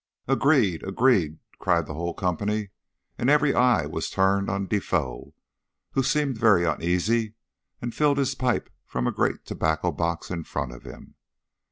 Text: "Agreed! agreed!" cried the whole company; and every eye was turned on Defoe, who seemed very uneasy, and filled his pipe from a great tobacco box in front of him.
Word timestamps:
"Agreed! 0.27 0.81
agreed!" 0.81 1.37
cried 1.59 1.85
the 1.85 1.93
whole 1.93 2.15
company; 2.15 2.69
and 3.19 3.29
every 3.29 3.53
eye 3.53 3.85
was 3.85 4.09
turned 4.09 4.49
on 4.49 4.65
Defoe, 4.65 5.35
who 5.91 6.01
seemed 6.01 6.39
very 6.39 6.65
uneasy, 6.65 7.35
and 7.83 7.93
filled 7.93 8.17
his 8.17 8.33
pipe 8.33 8.71
from 8.87 9.05
a 9.05 9.11
great 9.11 9.45
tobacco 9.45 9.91
box 9.91 10.31
in 10.31 10.43
front 10.43 10.71
of 10.71 10.85
him. 10.85 11.13